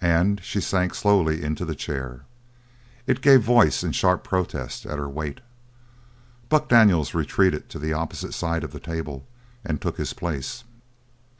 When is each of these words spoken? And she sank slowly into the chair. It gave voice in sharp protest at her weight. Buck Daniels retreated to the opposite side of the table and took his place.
And 0.00 0.40
she 0.44 0.60
sank 0.60 0.94
slowly 0.94 1.42
into 1.42 1.64
the 1.64 1.74
chair. 1.74 2.20
It 3.08 3.20
gave 3.20 3.42
voice 3.42 3.82
in 3.82 3.90
sharp 3.90 4.22
protest 4.22 4.86
at 4.86 4.96
her 4.96 5.08
weight. 5.08 5.40
Buck 6.48 6.68
Daniels 6.68 7.14
retreated 7.14 7.68
to 7.70 7.80
the 7.80 7.92
opposite 7.92 8.32
side 8.32 8.62
of 8.62 8.70
the 8.70 8.78
table 8.78 9.26
and 9.64 9.80
took 9.82 9.96
his 9.96 10.12
place. 10.12 10.62